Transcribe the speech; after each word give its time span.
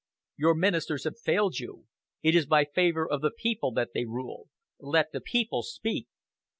Your 0.35 0.55
ministers 0.55 1.03
have 1.03 1.19
failed 1.19 1.59
you! 1.59 1.85
It 2.23 2.33
is 2.33 2.47
by 2.47 2.65
favor 2.65 3.07
of 3.07 3.21
the 3.21 3.29
people 3.29 3.71
that 3.73 3.89
they 3.93 4.05
rule! 4.05 4.49
Let 4.79 5.11
the 5.11 5.21
people 5.21 5.61
speak!" 5.61 6.07